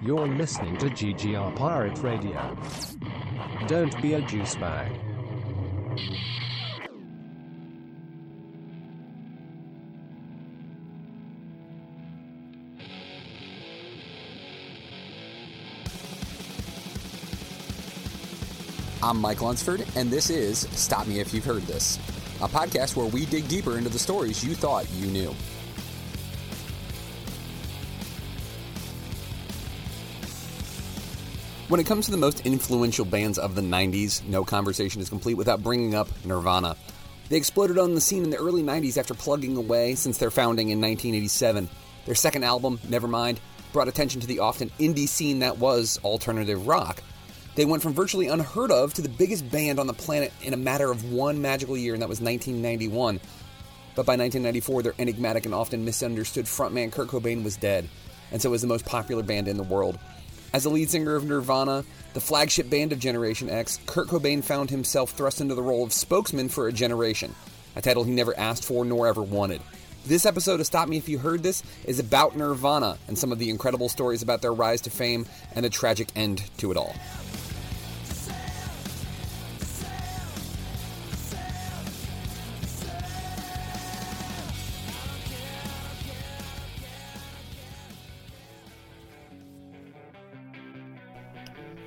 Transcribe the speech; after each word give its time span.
You're 0.00 0.28
listening 0.28 0.76
to 0.76 0.86
GGR 0.86 1.56
Pirate 1.56 1.98
Radio. 1.98 2.56
Don't 3.66 4.00
be 4.00 4.14
a 4.14 4.20
juice 4.20 4.54
bag. 4.54 4.92
I'm 19.02 19.18
Mike 19.20 19.42
Lunsford, 19.42 19.84
and 19.96 20.10
this 20.10 20.30
is 20.30 20.60
Stop 20.70 21.08
Me 21.08 21.18
If 21.18 21.34
You've 21.34 21.44
Heard 21.44 21.62
This, 21.62 21.98
a 22.40 22.46
podcast 22.46 22.94
where 22.94 23.06
we 23.06 23.26
dig 23.26 23.48
deeper 23.48 23.78
into 23.78 23.90
the 23.90 23.98
stories 23.98 24.44
you 24.44 24.54
thought 24.54 24.88
you 24.92 25.08
knew. 25.08 25.34
When 31.70 31.78
it 31.78 31.86
comes 31.86 32.06
to 32.06 32.10
the 32.10 32.16
most 32.16 32.44
influential 32.44 33.04
bands 33.04 33.38
of 33.38 33.54
the 33.54 33.60
90s, 33.60 34.26
no 34.26 34.42
conversation 34.44 35.00
is 35.00 35.08
complete 35.08 35.34
without 35.34 35.62
bringing 35.62 35.94
up 35.94 36.08
Nirvana. 36.24 36.74
They 37.28 37.36
exploded 37.36 37.78
on 37.78 37.94
the 37.94 38.00
scene 38.00 38.24
in 38.24 38.30
the 38.30 38.38
early 38.38 38.64
90s 38.64 38.98
after 38.98 39.14
plugging 39.14 39.56
away 39.56 39.94
since 39.94 40.18
their 40.18 40.32
founding 40.32 40.70
in 40.70 40.80
1987. 40.80 41.68
Their 42.06 42.16
second 42.16 42.42
album, 42.42 42.78
Nevermind, 42.88 43.38
brought 43.72 43.86
attention 43.86 44.20
to 44.20 44.26
the 44.26 44.40
often 44.40 44.72
indie 44.80 45.08
scene 45.08 45.38
that 45.38 45.58
was 45.58 46.00
alternative 46.02 46.66
rock. 46.66 47.04
They 47.54 47.66
went 47.66 47.84
from 47.84 47.94
virtually 47.94 48.26
unheard 48.26 48.72
of 48.72 48.92
to 48.94 49.02
the 49.02 49.08
biggest 49.08 49.48
band 49.48 49.78
on 49.78 49.86
the 49.86 49.94
planet 49.94 50.32
in 50.42 50.54
a 50.54 50.56
matter 50.56 50.90
of 50.90 51.12
one 51.12 51.40
magical 51.40 51.76
year, 51.76 51.94
and 51.94 52.02
that 52.02 52.08
was 52.08 52.20
1991. 52.20 53.20
But 53.94 54.06
by 54.06 54.16
1994, 54.16 54.82
their 54.82 54.94
enigmatic 54.98 55.44
and 55.44 55.54
often 55.54 55.84
misunderstood 55.84 56.46
frontman 56.46 56.90
Kurt 56.90 57.06
Cobain 57.06 57.44
was 57.44 57.56
dead, 57.56 57.88
and 58.32 58.42
so 58.42 58.50
was 58.50 58.60
the 58.60 58.66
most 58.66 58.86
popular 58.86 59.22
band 59.22 59.46
in 59.46 59.56
the 59.56 59.62
world. 59.62 60.00
As 60.52 60.64
the 60.64 60.70
lead 60.70 60.90
singer 60.90 61.14
of 61.14 61.24
Nirvana, 61.24 61.84
the 62.12 62.20
flagship 62.20 62.68
band 62.68 62.92
of 62.92 62.98
Generation 62.98 63.48
X, 63.48 63.78
Kurt 63.86 64.08
Cobain 64.08 64.42
found 64.42 64.68
himself 64.68 65.10
thrust 65.12 65.40
into 65.40 65.54
the 65.54 65.62
role 65.62 65.84
of 65.84 65.92
spokesman 65.92 66.48
for 66.48 66.66
a 66.66 66.72
generation, 66.72 67.36
a 67.76 67.82
title 67.82 68.02
he 68.02 68.10
never 68.10 68.36
asked 68.36 68.64
for 68.64 68.84
nor 68.84 69.06
ever 69.06 69.22
wanted. 69.22 69.62
This 70.06 70.26
episode 70.26 70.58
of 70.58 70.66
Stop 70.66 70.88
Me 70.88 70.96
If 70.96 71.08
You 71.08 71.18
Heard 71.18 71.44
This 71.44 71.62
is 71.84 72.00
about 72.00 72.36
Nirvana 72.36 72.98
and 73.06 73.16
some 73.16 73.30
of 73.30 73.38
the 73.38 73.48
incredible 73.48 73.88
stories 73.88 74.22
about 74.22 74.42
their 74.42 74.52
rise 74.52 74.80
to 74.82 74.90
fame 74.90 75.26
and 75.54 75.64
the 75.64 75.70
tragic 75.70 76.08
end 76.16 76.42
to 76.58 76.72
it 76.72 76.76
all. 76.76 76.96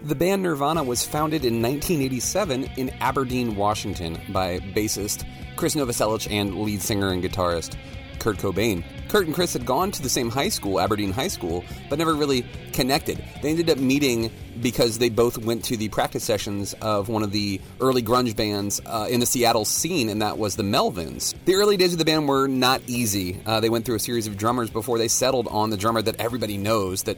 The 0.03 0.15
band 0.15 0.43
Nirvana 0.43 0.83
was 0.83 1.05
founded 1.05 1.45
in 1.45 1.61
1987 1.61 2.65
in 2.75 2.89
Aberdeen, 2.99 3.55
Washington, 3.55 4.19
by 4.33 4.59
bassist 4.59 5.25
Chris 5.55 5.75
Novoselic 5.75 6.29
and 6.29 6.59
lead 6.59 6.81
singer 6.81 7.13
and 7.13 7.23
guitarist 7.23 7.77
Kurt 8.19 8.35
Cobain. 8.35 8.83
Kurt 9.07 9.27
and 9.27 9.33
Chris 9.33 9.53
had 9.53 9.65
gone 9.65 9.91
to 9.91 10.01
the 10.01 10.09
same 10.09 10.29
high 10.29 10.49
school, 10.49 10.81
Aberdeen 10.81 11.13
High 11.13 11.29
School, 11.29 11.63
but 11.89 11.99
never 11.99 12.15
really 12.15 12.45
connected. 12.73 13.23
They 13.41 13.51
ended 13.51 13.69
up 13.69 13.77
meeting 13.77 14.29
because 14.61 14.97
they 14.97 15.07
both 15.07 15.37
went 15.37 15.63
to 15.65 15.77
the 15.77 15.87
practice 15.87 16.25
sessions 16.25 16.73
of 16.81 17.07
one 17.07 17.23
of 17.23 17.31
the 17.31 17.61
early 17.79 18.03
grunge 18.03 18.35
bands 18.35 18.81
uh, 18.85 19.07
in 19.09 19.21
the 19.21 19.25
Seattle 19.25 19.63
scene, 19.63 20.09
and 20.09 20.21
that 20.21 20.37
was 20.37 20.57
the 20.57 20.63
Melvins. 20.63 21.33
The 21.45 21.55
early 21.55 21.77
days 21.77 21.93
of 21.93 21.99
the 21.99 22.05
band 22.05 22.27
were 22.27 22.47
not 22.47 22.81
easy. 22.87 23.39
Uh, 23.45 23.61
they 23.61 23.69
went 23.69 23.85
through 23.85 23.95
a 23.95 23.99
series 23.99 24.27
of 24.27 24.35
drummers 24.35 24.69
before 24.69 24.97
they 24.97 25.07
settled 25.07 25.47
on 25.47 25.69
the 25.69 25.77
drummer 25.77 26.01
that 26.01 26.19
everybody 26.19 26.57
knows 26.57 27.03
that 27.03 27.17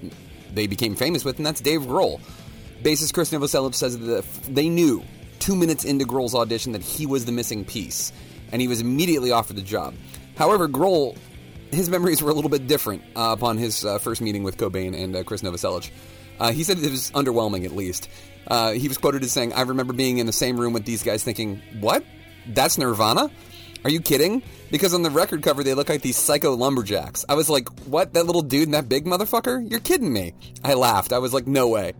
they 0.53 0.67
became 0.67 0.95
famous 0.95 1.25
with, 1.25 1.37
and 1.37 1.45
that's 1.47 1.61
Dave 1.61 1.81
Grohl. 1.81 2.21
Bassist 2.85 3.15
Chris 3.15 3.31
Novoselic 3.31 3.73
says 3.73 3.97
that 3.97 4.23
they 4.47 4.69
knew 4.69 5.03
two 5.39 5.55
minutes 5.55 5.85
into 5.85 6.05
Grohl's 6.05 6.35
audition 6.35 6.73
that 6.73 6.83
he 6.83 7.07
was 7.07 7.25
the 7.25 7.31
missing 7.31 7.65
piece, 7.65 8.13
and 8.51 8.61
he 8.61 8.67
was 8.67 8.79
immediately 8.79 9.31
offered 9.31 9.55
the 9.55 9.63
job. 9.63 9.95
However, 10.37 10.67
Grohl, 10.67 11.17
his 11.71 11.89
memories 11.89 12.21
were 12.21 12.29
a 12.29 12.33
little 12.35 12.51
bit 12.51 12.67
different 12.67 13.01
uh, 13.15 13.33
upon 13.35 13.57
his 13.57 13.83
uh, 13.83 13.97
first 13.97 14.21
meeting 14.21 14.43
with 14.43 14.57
Cobain 14.57 14.95
and 14.95 15.15
uh, 15.15 15.23
Chris 15.23 15.41
Novoselic. 15.41 15.89
Uh, 16.39 16.51
he 16.51 16.63
said 16.63 16.77
it 16.77 16.91
was 16.91 17.09
underwhelming, 17.13 17.65
at 17.65 17.75
least. 17.75 18.07
Uh, 18.45 18.73
he 18.73 18.87
was 18.87 18.99
quoted 18.99 19.23
as 19.23 19.31
saying, 19.31 19.53
I 19.53 19.61
remember 19.61 19.93
being 19.93 20.19
in 20.19 20.27
the 20.27 20.31
same 20.31 20.55
room 20.59 20.71
with 20.71 20.85
these 20.85 21.01
guys 21.01 21.23
thinking, 21.23 21.63
What? 21.79 22.05
That's 22.45 22.77
Nirvana? 22.77 23.31
Are 23.83 23.89
you 23.89 23.99
kidding? 23.99 24.43
Because 24.69 24.93
on 24.93 25.01
the 25.01 25.09
record 25.09 25.41
cover, 25.41 25.63
they 25.63 25.73
look 25.73 25.89
like 25.89 26.03
these 26.03 26.17
psycho 26.17 26.53
lumberjacks. 26.53 27.25
I 27.27 27.33
was 27.33 27.49
like, 27.49 27.67
What? 27.87 28.13
That 28.13 28.27
little 28.27 28.43
dude 28.43 28.67
and 28.67 28.75
that 28.75 28.87
big 28.87 29.05
motherfucker? 29.05 29.67
You're 29.71 29.79
kidding 29.79 30.13
me. 30.13 30.33
I 30.63 30.75
laughed. 30.75 31.13
I 31.13 31.17
was 31.17 31.33
like, 31.33 31.47
No 31.47 31.67
way. 31.69 31.93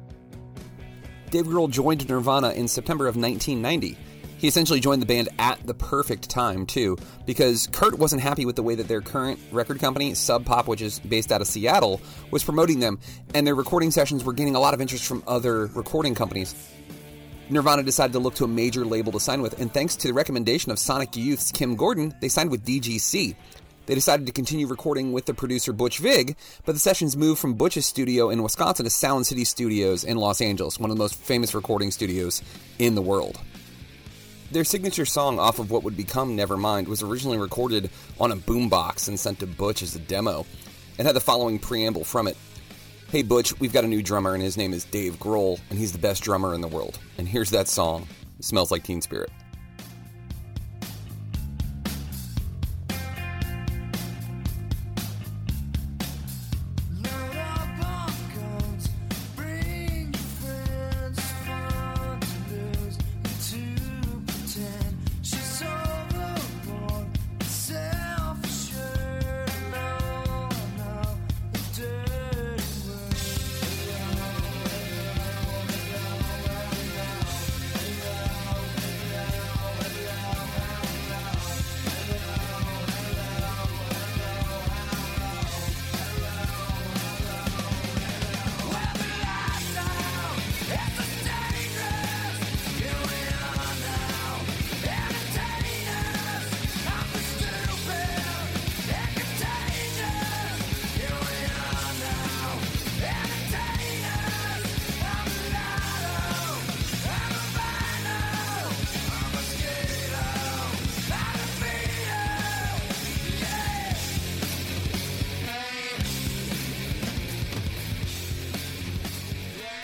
Dave 1.35 1.47
Grohl 1.47 1.69
joined 1.69 2.07
Nirvana 2.07 2.51
in 2.51 2.66
September 2.66 3.07
of 3.07 3.18
1990. 3.18 3.97
He 4.38 4.47
essentially 4.47 4.79
joined 4.79 5.01
the 5.01 5.06
band 5.06 5.28
at 5.38 5.59
the 5.68 5.73
perfect 5.73 6.29
time, 6.29 6.66
too, 6.66 6.97
because 7.25 7.68
Kurt 7.73 8.00
wasn't 8.00 8.22
happy 8.22 8.46
with 8.46 8.56
the 8.56 8.63
way 8.63 8.73
that 8.75 8.88
their 8.88 9.01
current 9.01 9.38
record 9.51 9.81
company, 9.81 10.13
Sub 10.13 10.45
Pop, 10.45 10.69
which 10.69 10.81
is 10.81 11.01
based 11.01 11.34
out 11.34 11.41
of 11.41 11.47
Seattle, 11.47 12.00
was 12.31 12.41
promoting 12.41 12.79
them, 12.79 13.00
and 13.34 13.45
their 13.45 13.53
recording 13.53 13.91
sessions 13.91 14.24
were 14.24 14.31
gaining 14.31 14.56
a 14.56 14.62
lot 14.62 14.74
of 14.74 14.79
interest 14.79 15.03
from 15.03 15.24
other 15.28 15.66
recording 15.75 16.16
companies. 16.16 16.56
Nirvana 17.50 17.84
decided 17.84 18.13
to 18.13 18.19
look 18.19 18.35
to 18.35 18.45
a 18.45 18.47
major 18.47 18.85
label 18.85 19.12
to 19.12 19.19
sign 19.19 19.41
with, 19.41 19.59
and 19.59 19.74
thanks 19.74 19.97
to 19.97 20.07
the 20.07 20.13
recommendation 20.13 20.72
of 20.72 20.79
Sonic 20.79 21.18
Youth's 21.18 21.51
Kim 21.51 21.75
Gordon, 21.75 22.16
they 22.22 22.29
signed 22.29 22.50
with 22.50 22.66
DGC. 22.66 23.35
They 23.85 23.96
decided 23.96 24.25
to 24.25 24.31
continue 24.31 24.68
recording 24.68 25.13
with 25.13 25.25
the 25.25 25.34
producer 25.34 25.73
Butch 25.73 26.00
Vig, 26.00 26.35
but 26.66 26.73
the 26.73 26.79
sessions 26.79 27.16
moved 27.16 27.40
from 27.40 27.53
Butch's 27.53 27.85
studio 27.85 28.29
in 28.29 28.41
Wisconsin 28.41 28.85
to 28.85 28.90
Sound 28.90 29.28
City 29.28 29.44
Studios 29.44 30.03
in 30.03 30.18
Los 30.18 30.41
Angeles, 30.41 30.79
one 30.79 30.90
of 30.90 30.97
the 30.97 31.03
most 31.03 31.16
famous 31.16 31.53
recording 31.53 31.91
studios 31.91 32.41
in 32.79 32.95
the 32.95 33.01
world. 33.01 33.40
Their 34.51 34.63
signature 34.63 35.06
song 35.06 35.40
off 35.40 35.59
of 35.59 35.72
what 35.72 35.84
would 35.84 35.97
become 35.97 36.38
Nevermind 36.38 36.88
was 36.88 37.03
originally 37.03 37.38
recorded 37.38 37.90
on 38.19 38.31
a 38.31 38.35
boombox 38.35 39.07
and 39.07 39.19
sent 39.19 39.40
to 39.40 39.47
Butch 39.47 39.81
as 39.81 39.95
a 39.95 40.00
demo. 40.00 40.45
It 40.97 41.06
had 41.06 41.16
the 41.16 41.19
following 41.19 41.59
preamble 41.59 42.03
from 42.03 42.28
it 42.28 42.38
Hey 43.09 43.22
Butch, 43.22 43.57
we've 43.59 43.72
got 43.72 43.84
a 43.84 43.88
new 43.88 44.01
drummer 44.01 44.34
and 44.34 44.41
his 44.41 44.57
name 44.57 44.74
is 44.74 44.84
Dave 44.84 45.19
Grohl, 45.19 45.59
and 45.69 45.78
he's 45.78 45.91
the 45.91 46.00
best 46.00 46.24
drummer 46.24 46.56
in 46.56 46.62
the 46.62 46.68
world. 46.68 46.97
And 47.19 47.29
here's 47.29 47.51
that 47.51 47.68
song. 47.68 48.07
It 48.40 48.45
smells 48.45 48.72
like 48.72 48.84
Teen 48.84 49.00
Spirit. 49.00 49.31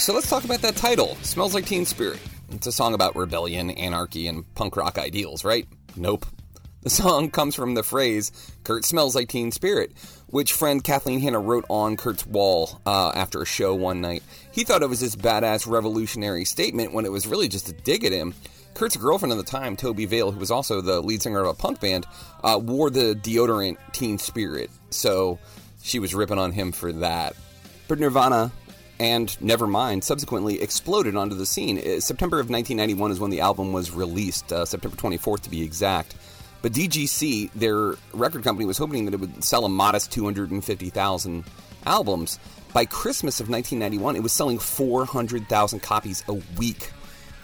So 0.01 0.13
let's 0.13 0.31
talk 0.31 0.45
about 0.45 0.63
that 0.63 0.75
title. 0.75 1.15
Smells 1.21 1.53
like 1.53 1.67
Teen 1.67 1.85
Spirit. 1.85 2.19
It's 2.49 2.65
a 2.65 2.71
song 2.71 2.95
about 2.95 3.15
rebellion, 3.15 3.69
anarchy, 3.69 4.27
and 4.27 4.51
punk 4.55 4.75
rock 4.75 4.97
ideals, 4.97 5.45
right? 5.45 5.67
Nope. 5.95 6.25
The 6.81 6.89
song 6.89 7.29
comes 7.31 7.53
from 7.53 7.75
the 7.75 7.83
phrase, 7.83 8.31
Kurt 8.63 8.83
smells 8.83 9.13
like 9.13 9.29
teen 9.29 9.51
spirit, 9.51 9.91
which 10.25 10.53
friend 10.53 10.83
Kathleen 10.83 11.19
Hanna 11.19 11.39
wrote 11.39 11.65
on 11.69 11.97
Kurt's 11.97 12.25
wall 12.25 12.81
uh, 12.83 13.11
after 13.13 13.43
a 13.43 13.45
show 13.45 13.75
one 13.75 14.01
night. 14.01 14.23
He 14.51 14.63
thought 14.63 14.81
it 14.81 14.89
was 14.89 15.01
this 15.01 15.15
badass 15.15 15.67
revolutionary 15.67 16.45
statement 16.45 16.93
when 16.93 17.05
it 17.05 17.11
was 17.11 17.27
really 17.27 17.47
just 17.47 17.69
a 17.69 17.73
dig 17.73 18.03
at 18.03 18.11
him. 18.11 18.33
Kurt's 18.73 18.97
girlfriend 18.97 19.33
at 19.33 19.37
the 19.37 19.43
time, 19.43 19.77
Tobi 19.77 20.07
Vail, 20.07 20.31
who 20.31 20.39
was 20.39 20.49
also 20.49 20.81
the 20.81 20.99
lead 20.99 21.21
singer 21.21 21.41
of 21.41 21.47
a 21.47 21.53
punk 21.53 21.79
band, 21.79 22.07
uh, 22.43 22.59
wore 22.59 22.89
the 22.89 23.13
deodorant 23.13 23.77
teen 23.91 24.17
spirit. 24.17 24.71
So 24.89 25.37
she 25.83 25.99
was 25.99 26.15
ripping 26.15 26.39
on 26.39 26.53
him 26.53 26.71
for 26.71 26.91
that. 26.91 27.35
But 27.87 27.99
Nirvana 27.99 28.51
and 29.01 29.29
Nevermind 29.41 30.03
subsequently 30.03 30.61
exploded 30.61 31.15
onto 31.15 31.35
the 31.35 31.47
scene. 31.47 31.79
Uh, 31.79 31.99
September 31.99 32.39
of 32.39 32.51
1991 32.51 33.09
is 33.09 33.19
when 33.19 33.31
the 33.31 33.41
album 33.41 33.73
was 33.73 33.89
released, 33.89 34.53
uh, 34.53 34.63
September 34.63 34.95
24th 34.95 35.41
to 35.41 35.49
be 35.49 35.63
exact. 35.63 36.13
But 36.61 36.73
DGC, 36.73 37.51
their 37.53 37.95
record 38.13 38.43
company, 38.43 38.67
was 38.67 38.77
hoping 38.77 39.05
that 39.05 39.15
it 39.15 39.19
would 39.19 39.43
sell 39.43 39.65
a 39.65 39.69
modest 39.69 40.11
250,000 40.11 41.43
albums. 41.87 42.37
By 42.73 42.85
Christmas 42.85 43.39
of 43.39 43.49
1991, 43.49 44.17
it 44.17 44.21
was 44.21 44.33
selling 44.33 44.59
400,000 44.59 45.79
copies 45.79 46.23
a 46.27 46.33
week. 46.59 46.91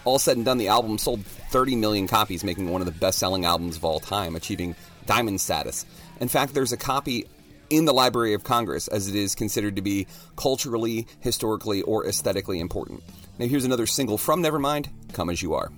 All 0.04 0.20
said 0.20 0.36
and 0.36 0.46
done, 0.46 0.58
the 0.58 0.68
album 0.68 0.96
sold 0.96 1.26
30 1.26 1.74
million 1.74 2.06
copies, 2.06 2.44
making 2.44 2.70
one 2.70 2.80
of 2.80 2.86
the 2.86 2.92
best 2.92 3.18
selling 3.18 3.44
albums 3.44 3.76
of 3.76 3.84
all 3.84 3.98
time, 3.98 4.36
achieving 4.36 4.76
diamond 5.06 5.40
status. 5.40 5.84
In 6.20 6.28
fact, 6.28 6.54
there's 6.54 6.72
a 6.72 6.76
copy 6.76 7.26
in 7.70 7.84
the 7.84 7.92
Library 7.92 8.34
of 8.34 8.44
Congress 8.44 8.88
as 8.88 9.08
it 9.08 9.14
is 9.14 9.34
considered 9.34 9.76
to 9.76 9.82
be 9.82 10.06
culturally, 10.36 11.06
historically, 11.20 11.82
or 11.82 12.06
aesthetically 12.06 12.60
important. 12.60 13.02
Now, 13.38 13.46
here's 13.46 13.64
another 13.64 13.86
single 13.86 14.18
from 14.18 14.42
Nevermind 14.42 14.88
Come 15.12 15.30
As 15.30 15.42
You 15.42 15.54
Are. 15.54 15.70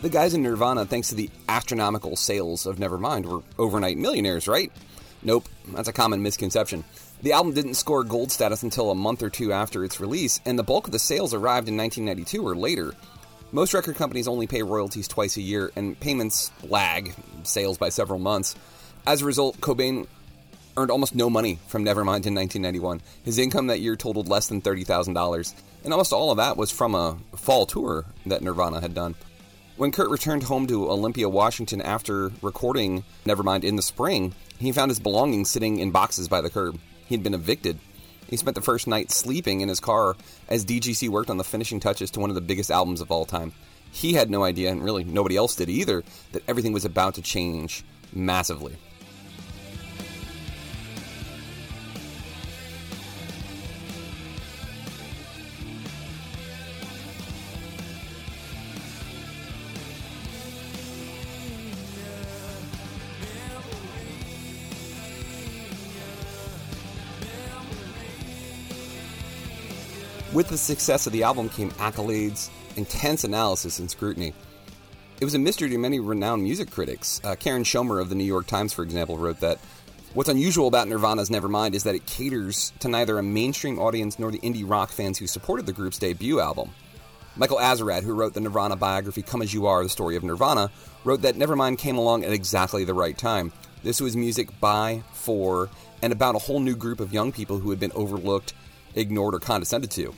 The 0.00 0.08
guys 0.08 0.32
in 0.32 0.44
Nirvana, 0.44 0.86
thanks 0.86 1.08
to 1.08 1.16
the 1.16 1.28
astronomical 1.48 2.14
sales 2.14 2.66
of 2.66 2.76
Nevermind, 2.76 3.26
were 3.26 3.42
overnight 3.58 3.98
millionaires, 3.98 4.46
right? 4.46 4.70
Nope, 5.24 5.48
that's 5.72 5.88
a 5.88 5.92
common 5.92 6.22
misconception. 6.22 6.84
The 7.22 7.32
album 7.32 7.52
didn't 7.52 7.74
score 7.74 8.04
gold 8.04 8.30
status 8.30 8.62
until 8.62 8.92
a 8.92 8.94
month 8.94 9.24
or 9.24 9.28
two 9.28 9.52
after 9.52 9.84
its 9.84 9.98
release, 9.98 10.40
and 10.46 10.56
the 10.56 10.62
bulk 10.62 10.86
of 10.86 10.92
the 10.92 11.00
sales 11.00 11.34
arrived 11.34 11.66
in 11.66 11.76
1992 11.76 12.46
or 12.46 12.54
later. 12.54 12.94
Most 13.50 13.74
record 13.74 13.96
companies 13.96 14.28
only 14.28 14.46
pay 14.46 14.62
royalties 14.62 15.08
twice 15.08 15.36
a 15.36 15.42
year, 15.42 15.72
and 15.74 15.98
payments 15.98 16.52
lag 16.62 17.12
sales 17.42 17.76
by 17.76 17.88
several 17.88 18.20
months. 18.20 18.54
As 19.04 19.22
a 19.22 19.26
result, 19.26 19.60
Cobain 19.60 20.06
earned 20.76 20.92
almost 20.92 21.16
no 21.16 21.28
money 21.28 21.58
from 21.66 21.84
Nevermind 21.84 22.24
in 22.24 22.36
1991. 22.36 23.00
His 23.24 23.38
income 23.38 23.66
that 23.66 23.80
year 23.80 23.96
totaled 23.96 24.28
less 24.28 24.46
than 24.46 24.62
$30,000, 24.62 25.54
and 25.82 25.92
almost 25.92 26.12
all 26.12 26.30
of 26.30 26.36
that 26.36 26.56
was 26.56 26.70
from 26.70 26.94
a 26.94 27.18
fall 27.34 27.66
tour 27.66 28.04
that 28.26 28.42
Nirvana 28.42 28.80
had 28.80 28.94
done. 28.94 29.16
When 29.78 29.92
Kurt 29.92 30.10
returned 30.10 30.42
home 30.42 30.66
to 30.66 30.90
Olympia, 30.90 31.28
Washington 31.28 31.80
after 31.80 32.32
recording 32.42 33.04
Nevermind 33.24 33.62
in 33.62 33.76
the 33.76 33.82
spring, 33.82 34.34
he 34.58 34.72
found 34.72 34.90
his 34.90 34.98
belongings 34.98 35.50
sitting 35.50 35.78
in 35.78 35.92
boxes 35.92 36.26
by 36.26 36.40
the 36.40 36.50
curb. 36.50 36.80
He 37.06 37.14
had 37.14 37.22
been 37.22 37.32
evicted. 37.32 37.78
He 38.26 38.36
spent 38.36 38.56
the 38.56 38.60
first 38.60 38.88
night 38.88 39.12
sleeping 39.12 39.60
in 39.60 39.68
his 39.68 39.78
car 39.78 40.16
as 40.48 40.64
DGC 40.64 41.08
worked 41.08 41.30
on 41.30 41.36
the 41.36 41.44
finishing 41.44 41.78
touches 41.78 42.10
to 42.10 42.20
one 42.20 42.28
of 42.28 42.34
the 42.34 42.40
biggest 42.40 42.72
albums 42.72 43.00
of 43.00 43.12
all 43.12 43.24
time. 43.24 43.52
He 43.92 44.14
had 44.14 44.32
no 44.32 44.42
idea, 44.42 44.72
and 44.72 44.82
really 44.82 45.04
nobody 45.04 45.36
else 45.36 45.54
did 45.54 45.70
either, 45.70 46.02
that 46.32 46.42
everything 46.48 46.72
was 46.72 46.84
about 46.84 47.14
to 47.14 47.22
change 47.22 47.84
massively. 48.12 48.76
With 70.38 70.50
the 70.50 70.56
success 70.56 71.08
of 71.08 71.12
the 71.12 71.24
album 71.24 71.48
came 71.48 71.72
accolades, 71.72 72.48
intense 72.76 73.24
analysis, 73.24 73.80
and 73.80 73.90
scrutiny. 73.90 74.32
It 75.20 75.24
was 75.24 75.34
a 75.34 75.38
mystery 75.40 75.68
to 75.68 75.78
many 75.78 75.98
renowned 75.98 76.44
music 76.44 76.70
critics. 76.70 77.20
Uh, 77.24 77.34
Karen 77.34 77.64
Schoemer 77.64 78.00
of 78.00 78.08
the 78.08 78.14
New 78.14 78.22
York 78.22 78.46
Times, 78.46 78.72
for 78.72 78.84
example, 78.84 79.18
wrote 79.18 79.40
that 79.40 79.58
what's 80.14 80.28
unusual 80.28 80.68
about 80.68 80.86
Nirvana's 80.86 81.28
Nevermind 81.28 81.74
is 81.74 81.82
that 81.82 81.96
it 81.96 82.06
caters 82.06 82.72
to 82.78 82.86
neither 82.86 83.18
a 83.18 83.22
mainstream 83.24 83.80
audience 83.80 84.20
nor 84.20 84.30
the 84.30 84.38
indie 84.38 84.62
rock 84.64 84.92
fans 84.92 85.18
who 85.18 85.26
supported 85.26 85.66
the 85.66 85.72
group's 85.72 85.98
debut 85.98 86.38
album. 86.38 86.70
Michael 87.34 87.58
Azerrad, 87.58 88.04
who 88.04 88.14
wrote 88.14 88.34
the 88.34 88.40
Nirvana 88.40 88.76
biography 88.76 89.22
Come 89.22 89.42
As 89.42 89.52
You 89.52 89.66
Are, 89.66 89.82
The 89.82 89.88
Story 89.88 90.14
of 90.14 90.22
Nirvana, 90.22 90.70
wrote 91.02 91.22
that 91.22 91.34
Nevermind 91.34 91.78
came 91.78 91.98
along 91.98 92.22
at 92.22 92.32
exactly 92.32 92.84
the 92.84 92.94
right 92.94 93.18
time. 93.18 93.52
This 93.82 94.00
was 94.00 94.16
music 94.16 94.60
by, 94.60 95.02
for, 95.14 95.68
and 96.00 96.12
about 96.12 96.36
a 96.36 96.38
whole 96.38 96.60
new 96.60 96.76
group 96.76 97.00
of 97.00 97.12
young 97.12 97.32
people 97.32 97.58
who 97.58 97.70
had 97.70 97.80
been 97.80 97.90
overlooked 97.96 98.54
ignored, 98.94 99.34
or 99.34 99.40
condescended 99.40 99.90
to. 99.92 100.14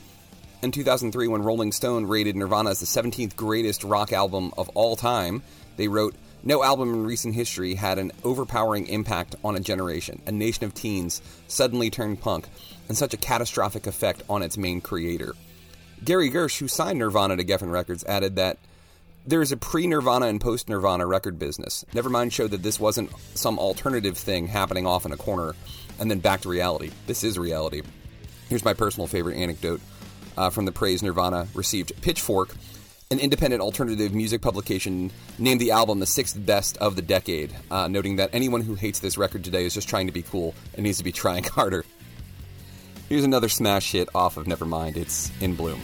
In 0.61 0.69
2003, 0.71 1.27
when 1.27 1.41
Rolling 1.41 1.71
Stone 1.71 2.05
rated 2.05 2.35
Nirvana 2.35 2.69
as 2.69 2.79
the 2.79 2.85
17th 2.85 3.35
greatest 3.35 3.83
rock 3.83 4.13
album 4.13 4.53
of 4.59 4.69
all 4.75 4.95
time, 4.95 5.41
they 5.75 5.87
wrote, 5.87 6.13
No 6.43 6.63
album 6.63 6.93
in 6.93 7.03
recent 7.03 7.33
history 7.33 7.73
had 7.73 7.97
an 7.97 8.11
overpowering 8.23 8.85
impact 8.85 9.35
on 9.43 9.55
a 9.55 9.59
generation. 9.59 10.21
A 10.27 10.31
nation 10.31 10.63
of 10.63 10.75
teens 10.75 11.19
suddenly 11.47 11.89
turned 11.89 12.21
punk, 12.21 12.45
and 12.87 12.95
such 12.95 13.15
a 13.15 13.17
catastrophic 13.17 13.87
effect 13.87 14.21
on 14.29 14.43
its 14.43 14.55
main 14.55 14.81
creator. 14.81 15.33
Gary 16.05 16.29
Gersh, 16.29 16.59
who 16.59 16.67
signed 16.67 16.99
Nirvana 16.99 17.37
to 17.37 17.43
Geffen 17.43 17.71
Records, 17.71 18.03
added 18.03 18.35
that 18.35 18.59
there 19.25 19.41
is 19.41 19.51
a 19.51 19.57
pre 19.57 19.87
Nirvana 19.87 20.27
and 20.27 20.39
post 20.39 20.69
Nirvana 20.69 21.07
record 21.07 21.39
business. 21.39 21.85
Nevermind 21.91 22.33
showed 22.33 22.51
that 22.51 22.61
this 22.61 22.79
wasn't 22.79 23.09
some 23.33 23.57
alternative 23.57 24.15
thing 24.15 24.45
happening 24.45 24.85
off 24.85 25.07
in 25.07 25.11
a 25.11 25.17
corner 25.17 25.55
and 25.99 26.09
then 26.09 26.19
back 26.19 26.41
to 26.41 26.49
reality. 26.49 26.91
This 27.07 27.23
is 27.23 27.39
reality. 27.39 27.81
Here's 28.47 28.65
my 28.65 28.73
personal 28.75 29.07
favorite 29.07 29.37
anecdote 29.37 29.81
uh, 30.37 30.49
from 30.49 30.65
the 30.65 30.71
praise 30.71 31.03
Nirvana 31.03 31.47
received. 31.53 31.99
Pitchfork, 32.01 32.55
an 33.09 33.19
independent 33.19 33.61
alternative 33.61 34.13
music 34.13 34.41
publication, 34.41 35.11
named 35.37 35.61
the 35.61 35.71
album 35.71 35.99
the 35.99 36.05
sixth 36.05 36.37
best 36.45 36.77
of 36.77 36.95
the 36.95 37.01
decade, 37.01 37.53
uh, 37.69 37.87
noting 37.87 38.15
that 38.17 38.29
anyone 38.33 38.61
who 38.61 38.75
hates 38.75 38.99
this 38.99 39.17
record 39.17 39.43
today 39.43 39.65
is 39.65 39.73
just 39.73 39.89
trying 39.89 40.07
to 40.07 40.13
be 40.13 40.21
cool 40.21 40.55
and 40.73 40.83
needs 40.83 40.97
to 40.97 41.03
be 41.03 41.11
trying 41.23 41.43
harder. 41.43 41.85
Here's 43.09 43.25
another 43.25 43.49
smash 43.49 43.91
hit 43.91 44.07
off 44.15 44.37
of 44.37 44.45
Nevermind. 44.45 44.95
It's 44.95 45.31
In 45.41 45.55
Bloom. 45.55 45.81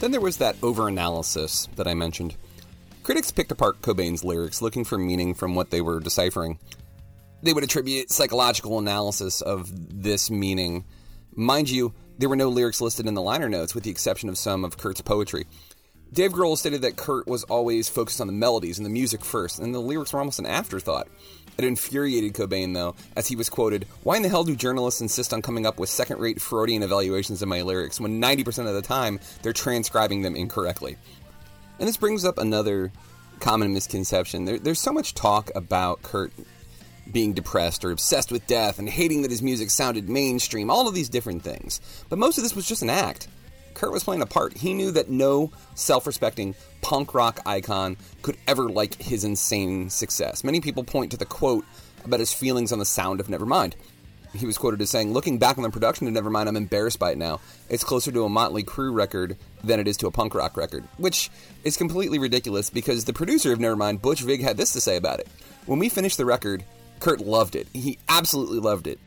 Then 0.00 0.12
there 0.12 0.20
was 0.20 0.36
that 0.36 0.60
overanalysis 0.60 1.74
that 1.74 1.88
I 1.88 1.94
mentioned. 1.94 2.36
Critics 3.02 3.30
picked 3.32 3.50
apart 3.50 3.82
Cobain's 3.82 4.22
lyrics 4.22 4.62
looking 4.62 4.84
for 4.84 4.98
meaning 4.98 5.34
from 5.34 5.54
what 5.54 5.70
they 5.70 5.80
were 5.80 5.98
deciphering. 5.98 6.58
They 7.42 7.52
would 7.52 7.64
attribute 7.64 8.10
psychological 8.10 8.78
analysis 8.78 9.40
of 9.40 9.70
this 10.02 10.30
meaning. 10.30 10.84
Mind 11.34 11.70
you, 11.70 11.94
there 12.18 12.28
were 12.28 12.36
no 12.36 12.48
lyrics 12.48 12.80
listed 12.80 13.06
in 13.06 13.14
the 13.14 13.22
liner 13.22 13.48
notes, 13.48 13.74
with 13.74 13.84
the 13.84 13.90
exception 13.90 14.28
of 14.28 14.38
some 14.38 14.64
of 14.64 14.76
Kurt's 14.76 15.00
poetry. 15.00 15.46
Dave 16.12 16.32
Grohl 16.32 16.56
stated 16.56 16.82
that 16.82 16.96
Kurt 16.96 17.26
was 17.26 17.44
always 17.44 17.88
focused 17.88 18.20
on 18.20 18.26
the 18.26 18.32
melodies 18.32 18.78
and 18.78 18.86
the 18.86 18.90
music 18.90 19.24
first, 19.24 19.58
and 19.58 19.74
the 19.74 19.78
lyrics 19.78 20.12
were 20.12 20.18
almost 20.18 20.38
an 20.38 20.46
afterthought. 20.46 21.08
It 21.58 21.64
infuriated 21.64 22.34
Cobain, 22.34 22.72
though, 22.72 22.94
as 23.16 23.26
he 23.26 23.34
was 23.34 23.50
quoted, 23.50 23.88
Why 24.04 24.16
in 24.16 24.22
the 24.22 24.28
hell 24.28 24.44
do 24.44 24.54
journalists 24.54 25.00
insist 25.00 25.34
on 25.34 25.42
coming 25.42 25.66
up 25.66 25.76
with 25.76 25.88
second 25.90 26.20
rate 26.20 26.40
Freudian 26.40 26.84
evaluations 26.84 27.42
of 27.42 27.48
my 27.48 27.62
lyrics 27.62 28.00
when 28.00 28.22
90% 28.22 28.68
of 28.68 28.74
the 28.74 28.80
time 28.80 29.18
they're 29.42 29.52
transcribing 29.52 30.22
them 30.22 30.36
incorrectly? 30.36 30.96
And 31.80 31.88
this 31.88 31.96
brings 31.96 32.24
up 32.24 32.38
another 32.38 32.92
common 33.40 33.74
misconception. 33.74 34.44
There, 34.44 34.60
there's 34.60 34.78
so 34.78 34.92
much 34.92 35.14
talk 35.14 35.50
about 35.56 36.00
Kurt 36.02 36.32
being 37.10 37.32
depressed 37.32 37.84
or 37.84 37.90
obsessed 37.90 38.30
with 38.30 38.46
death 38.46 38.78
and 38.78 38.88
hating 38.88 39.22
that 39.22 39.32
his 39.32 39.42
music 39.42 39.70
sounded 39.70 40.08
mainstream, 40.08 40.70
all 40.70 40.86
of 40.86 40.94
these 40.94 41.08
different 41.08 41.42
things. 41.42 41.80
But 42.08 42.20
most 42.20 42.38
of 42.38 42.44
this 42.44 42.54
was 42.54 42.68
just 42.68 42.82
an 42.82 42.90
act. 42.90 43.26
Kurt 43.78 43.92
was 43.92 44.02
playing 44.02 44.22
a 44.22 44.26
part. 44.26 44.56
He 44.56 44.74
knew 44.74 44.90
that 44.90 45.08
no 45.08 45.52
self 45.76 46.04
respecting 46.04 46.56
punk 46.82 47.14
rock 47.14 47.38
icon 47.46 47.96
could 48.22 48.36
ever 48.48 48.68
like 48.68 49.00
his 49.00 49.22
insane 49.22 49.88
success. 49.88 50.42
Many 50.42 50.60
people 50.60 50.82
point 50.82 51.12
to 51.12 51.16
the 51.16 51.24
quote 51.24 51.64
about 52.04 52.18
his 52.18 52.32
feelings 52.32 52.72
on 52.72 52.80
the 52.80 52.84
sound 52.84 53.20
of 53.20 53.28
Nevermind. 53.28 53.74
He 54.34 54.46
was 54.46 54.58
quoted 54.58 54.82
as 54.82 54.90
saying, 54.90 55.12
Looking 55.12 55.38
back 55.38 55.58
on 55.58 55.62
the 55.62 55.70
production 55.70 56.08
of 56.08 56.12
Nevermind, 56.12 56.48
I'm 56.48 56.56
embarrassed 56.56 56.98
by 56.98 57.12
it 57.12 57.18
now. 57.18 57.40
It's 57.68 57.84
closer 57.84 58.10
to 58.10 58.24
a 58.24 58.28
Motley 58.28 58.64
Crue 58.64 58.92
record 58.92 59.36
than 59.62 59.78
it 59.78 59.86
is 59.86 59.96
to 59.98 60.08
a 60.08 60.10
punk 60.10 60.34
rock 60.34 60.56
record, 60.56 60.82
which 60.96 61.30
is 61.62 61.76
completely 61.76 62.18
ridiculous 62.18 62.70
because 62.70 63.04
the 63.04 63.12
producer 63.12 63.52
of 63.52 63.60
Nevermind, 63.60 64.02
Butch 64.02 64.22
Vig, 64.22 64.42
had 64.42 64.56
this 64.56 64.72
to 64.72 64.80
say 64.80 64.96
about 64.96 65.20
it. 65.20 65.28
When 65.66 65.78
we 65.78 65.88
finished 65.88 66.16
the 66.16 66.26
record, 66.26 66.64
Kurt 66.98 67.20
loved 67.20 67.54
it. 67.54 67.68
He 67.72 67.98
absolutely 68.08 68.58
loved 68.58 68.88
it. 68.88 68.98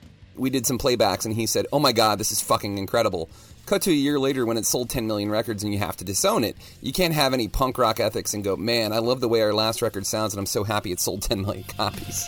We 0.42 0.50
did 0.50 0.66
some 0.66 0.80
playbacks 0.80 1.26
and 1.26 1.36
he 1.36 1.46
said, 1.46 1.68
Oh 1.72 1.78
my 1.78 1.92
god, 1.92 2.18
this 2.18 2.32
is 2.32 2.42
fucking 2.42 2.80
incredible. 2.80 3.30
Cut 3.68 3.84
to 3.84 3.92
a 3.92 3.94
year 3.94 4.18
later 4.18 4.44
when 4.44 4.58
it 4.58 4.66
sold 4.66 4.90
10 4.90 5.06
million 5.06 5.30
records 5.30 5.64
and 5.64 5.72
you 5.72 5.78
have 5.78 5.96
to 5.98 6.04
disown 6.04 6.44
it. 6.44 6.58
You 6.82 6.92
can't 6.92 7.14
have 7.14 7.36
any 7.36 7.48
punk 7.48 7.78
rock 7.78 8.00
ethics 8.00 8.34
and 8.34 8.44
go, 8.44 8.58
Man, 8.58 8.92
I 8.92 8.98
love 8.98 9.22
the 9.22 9.28
way 9.28 9.42
our 9.44 9.54
last 9.54 9.84
record 9.84 10.08
sounds 10.08 10.34
and 10.34 10.40
I'm 10.40 10.48
so 10.48 10.64
happy 10.64 10.92
it 10.92 11.00
sold 11.00 11.22
10 11.22 11.44
million 11.44 11.64
copies. 11.66 12.28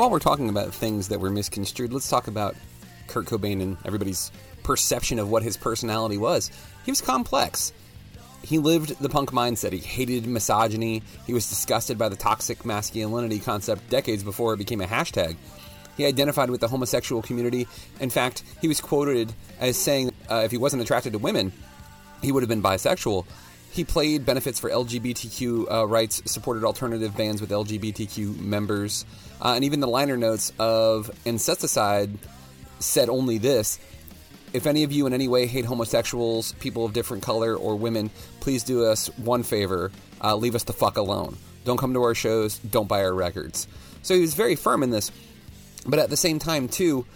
While 0.00 0.08
we're 0.08 0.18
talking 0.18 0.48
about 0.48 0.72
things 0.72 1.08
that 1.08 1.20
were 1.20 1.28
misconstrued, 1.28 1.92
let's 1.92 2.08
talk 2.08 2.26
about 2.26 2.56
Kurt 3.06 3.26
Cobain 3.26 3.60
and 3.60 3.76
everybody's 3.84 4.32
perception 4.62 5.18
of 5.18 5.30
what 5.30 5.42
his 5.42 5.58
personality 5.58 6.16
was. 6.16 6.50
He 6.86 6.90
was 6.90 7.02
complex. 7.02 7.74
He 8.42 8.58
lived 8.58 8.98
the 8.98 9.10
punk 9.10 9.32
mindset. 9.32 9.72
He 9.72 9.78
hated 9.78 10.26
misogyny. 10.26 11.02
He 11.26 11.34
was 11.34 11.50
disgusted 11.50 11.98
by 11.98 12.08
the 12.08 12.16
toxic 12.16 12.64
masculinity 12.64 13.40
concept 13.40 13.90
decades 13.90 14.22
before 14.22 14.54
it 14.54 14.56
became 14.56 14.80
a 14.80 14.86
hashtag. 14.86 15.36
He 15.98 16.06
identified 16.06 16.48
with 16.48 16.62
the 16.62 16.68
homosexual 16.68 17.20
community. 17.20 17.68
In 18.00 18.08
fact, 18.08 18.42
he 18.62 18.68
was 18.68 18.80
quoted 18.80 19.34
as 19.58 19.76
saying 19.76 20.14
uh, 20.30 20.36
if 20.46 20.50
he 20.50 20.56
wasn't 20.56 20.80
attracted 20.80 21.12
to 21.12 21.18
women, 21.18 21.52
he 22.22 22.32
would 22.32 22.42
have 22.42 22.48
been 22.48 22.62
bisexual. 22.62 23.26
He 23.72 23.84
played 23.84 24.26
benefits 24.26 24.58
for 24.58 24.68
LGBTQ 24.68 25.70
uh, 25.70 25.86
rights, 25.86 26.22
supported 26.24 26.64
alternative 26.64 27.16
bands 27.16 27.40
with 27.40 27.50
LGBTQ 27.50 28.38
members, 28.38 29.04
uh, 29.40 29.52
and 29.54 29.64
even 29.64 29.80
the 29.80 29.86
liner 29.86 30.16
notes 30.16 30.52
of 30.58 31.10
Incesticide 31.24 32.18
said 32.80 33.08
only 33.08 33.38
this 33.38 33.78
If 34.52 34.66
any 34.66 34.82
of 34.82 34.90
you 34.90 35.06
in 35.06 35.12
any 35.12 35.28
way 35.28 35.46
hate 35.46 35.64
homosexuals, 35.64 36.52
people 36.54 36.84
of 36.84 36.92
different 36.92 37.22
color, 37.22 37.54
or 37.54 37.76
women, 37.76 38.10
please 38.40 38.64
do 38.64 38.84
us 38.84 39.06
one 39.18 39.44
favor 39.44 39.92
uh, 40.22 40.36
leave 40.36 40.54
us 40.54 40.64
the 40.64 40.72
fuck 40.72 40.96
alone. 40.96 41.36
Don't 41.64 41.76
come 41.76 41.94
to 41.94 42.02
our 42.02 42.14
shows, 42.14 42.58
don't 42.58 42.88
buy 42.88 43.02
our 43.04 43.14
records. 43.14 43.66
So 44.02 44.14
he 44.14 44.20
was 44.20 44.34
very 44.34 44.56
firm 44.56 44.82
in 44.82 44.90
this, 44.90 45.10
but 45.86 45.98
at 45.98 46.10
the 46.10 46.16
same 46.16 46.38
time, 46.38 46.68
too, 46.68 47.06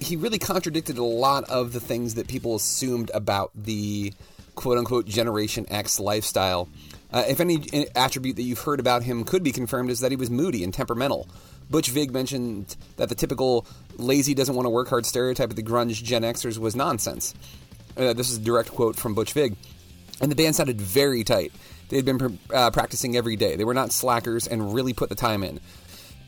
he 0.00 0.16
really 0.16 0.38
contradicted 0.38 0.98
a 0.98 1.04
lot 1.04 1.44
of 1.44 1.72
the 1.72 1.80
things 1.80 2.14
that 2.14 2.28
people 2.28 2.54
assumed 2.54 3.10
about 3.14 3.50
the 3.54 4.12
quote 4.56 4.78
unquote 4.78 5.06
Generation 5.06 5.64
X 5.68 6.00
lifestyle. 6.00 6.68
Uh, 7.12 7.24
if 7.28 7.38
any 7.38 7.88
attribute 7.94 8.34
that 8.34 8.42
you've 8.42 8.58
heard 8.58 8.80
about 8.80 9.04
him 9.04 9.22
could 9.22 9.44
be 9.44 9.52
confirmed, 9.52 9.90
is 9.90 10.00
that 10.00 10.10
he 10.10 10.16
was 10.16 10.28
moody 10.28 10.64
and 10.64 10.74
temperamental. 10.74 11.28
Butch 11.70 11.90
Vig 11.90 12.12
mentioned 12.12 12.76
that 12.96 13.08
the 13.08 13.14
typical 13.14 13.66
lazy 13.96 14.34
doesn't 14.34 14.54
want 14.54 14.66
to 14.66 14.70
work 14.70 14.88
hard 14.88 15.06
stereotype 15.06 15.50
of 15.50 15.56
the 15.56 15.62
grunge 15.62 16.02
Gen 16.02 16.22
Xers 16.22 16.58
was 16.58 16.74
nonsense. 16.74 17.34
Uh, 17.96 18.12
this 18.12 18.30
is 18.30 18.38
a 18.38 18.40
direct 18.40 18.70
quote 18.70 18.96
from 18.96 19.14
Butch 19.14 19.32
Vig. 19.32 19.56
And 20.20 20.30
the 20.30 20.36
band 20.36 20.56
sounded 20.56 20.80
very 20.80 21.24
tight. 21.24 21.52
They 21.88 21.96
had 21.96 22.04
been 22.04 22.38
uh, 22.52 22.70
practicing 22.70 23.16
every 23.16 23.36
day. 23.36 23.56
They 23.56 23.64
were 23.64 23.74
not 23.74 23.92
slackers 23.92 24.46
and 24.46 24.74
really 24.74 24.92
put 24.92 25.08
the 25.08 25.14
time 25.14 25.44
in. 25.44 25.60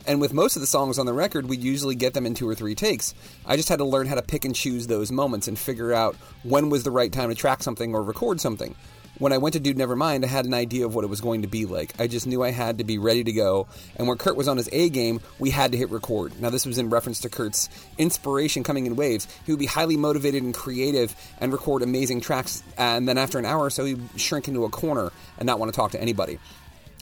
And 0.07 0.21
with 0.21 0.33
most 0.33 0.57
of 0.57 0.61
the 0.61 0.67
songs 0.67 0.99
on 0.99 1.07
the 1.07 1.12
record, 1.12 1.47
we 1.49 1.57
usually 1.57 1.95
get 1.95 2.14
them 2.14 2.25
in 2.25 2.35
two 2.35 2.49
or 2.49 2.55
three 2.55 2.75
takes. 2.75 3.14
I 3.45 3.57
just 3.57 3.69
had 3.69 3.78
to 3.78 3.85
learn 3.85 4.07
how 4.07 4.14
to 4.14 4.23
pick 4.23 4.45
and 4.45 4.55
choose 4.55 4.87
those 4.87 5.12
moments 5.12 5.49
and 5.49 5.59
figure 5.59 5.93
out 5.93 6.17
when 6.45 6.71
was 6.71 6.85
the 6.85 6.90
right 6.90 7.12
time 7.12 7.28
to 7.28 7.35
track 7.35 7.62
something 7.62 7.95
or 7.95 8.02
record 8.02 8.40
something. 8.40 8.75
When 9.19 9.33
I 9.33 9.38
went 9.38 9.55
to 9.55 9.61
Dude 9.61 9.76
Nevermind, 9.76 10.23
I 10.23 10.28
had 10.28 10.47
an 10.47 10.55
idea 10.55 10.87
of 10.87 10.95
what 10.95 11.02
it 11.02 11.09
was 11.09 11.21
going 11.21 11.43
to 11.43 11.49
be 11.49 11.67
like. 11.67 12.00
I 12.00 12.07
just 12.07 12.28
knew 12.28 12.45
I 12.45 12.52
had 12.52 12.78
to 12.78 12.85
be 12.85 12.99
ready 12.99 13.25
to 13.25 13.33
go. 13.33 13.67
And 13.97 14.07
when 14.07 14.17
Kurt 14.17 14.37
was 14.37 14.47
on 14.47 14.59
his 14.59 14.69
A 14.71 14.90
game, 14.90 15.21
we 15.40 15.50
had 15.50 15.73
to 15.73 15.78
hit 15.78 15.90
record. 15.90 16.40
Now, 16.40 16.50
this 16.50 16.64
was 16.64 16.78
in 16.78 16.88
reference 16.88 17.21
to 17.21 17.28
Kurt's 17.28 17.69
inspiration 17.99 18.62
coming 18.62 18.87
in 18.87 18.95
waves. 18.95 19.26
He 19.45 19.50
would 19.50 19.59
be 19.59 19.67
highly 19.67 19.97
motivated 19.97 20.45
and 20.45 20.55
creative 20.55 21.17
and 21.40 21.52
record 21.52 21.83
amazing 21.83 22.21
tracks. 22.21 22.62
And 22.76 23.09
then 23.09 23.19
after 23.19 23.40
an 23.40 23.45
hour 23.45 23.64
or 23.64 23.71
so, 23.71 23.85
he'd 23.85 24.00
shrink 24.14 24.47
into 24.47 24.64
a 24.64 24.71
corner 24.71 25.11
and 25.37 25.47
not 25.47 25.59
want 25.59 25.73
to 25.73 25.76
talk 25.76 25.90
to 25.93 26.00
anybody. 26.00 26.38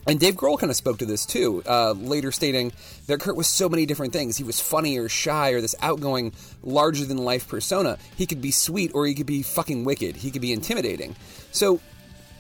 And 0.06 0.20
Dave 0.20 0.36
Grohl 0.36 0.58
kind 0.58 0.70
of 0.70 0.76
spoke 0.76 0.98
to 0.98 1.06
this 1.06 1.26
too, 1.26 1.62
uh, 1.66 1.92
later 1.92 2.30
stating 2.30 2.72
that 3.08 3.20
Kurt 3.20 3.36
was 3.36 3.48
so 3.48 3.68
many 3.68 3.86
different 3.86 4.12
things. 4.12 4.36
He 4.36 4.44
was 4.44 4.60
funny 4.60 4.98
or 4.98 5.08
shy 5.08 5.50
or 5.50 5.60
this 5.60 5.74
outgoing, 5.82 6.32
larger 6.62 7.04
than 7.04 7.18
life 7.18 7.48
persona. 7.48 7.98
He 8.16 8.26
could 8.26 8.40
be 8.40 8.52
sweet 8.52 8.92
or 8.94 9.06
he 9.06 9.14
could 9.14 9.26
be 9.26 9.42
fucking 9.42 9.84
wicked. 9.84 10.16
He 10.16 10.30
could 10.30 10.42
be 10.42 10.52
intimidating. 10.52 11.16
So 11.50 11.80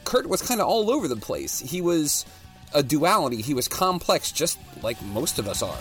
Kurt 0.04 0.28
was 0.28 0.42
kind 0.42 0.60
of 0.60 0.68
all 0.68 0.90
over 0.90 1.08
the 1.08 1.16
place. 1.16 1.58
He 1.58 1.80
was 1.80 2.24
a 2.72 2.82
duality. 2.82 3.42
He 3.42 3.54
was 3.54 3.66
complex, 3.66 4.30
just 4.30 4.58
like 4.82 5.00
most 5.02 5.40
of 5.40 5.48
us 5.48 5.62
are. 5.62 5.78